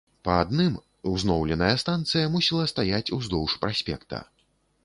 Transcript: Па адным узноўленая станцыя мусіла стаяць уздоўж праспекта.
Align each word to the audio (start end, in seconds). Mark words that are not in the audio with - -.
Па 0.27 0.35
адным 0.43 0.77
узноўленая 1.11 1.75
станцыя 1.83 2.25
мусіла 2.37 2.63
стаяць 2.73 3.13
уздоўж 3.19 3.51
праспекта. 3.67 4.25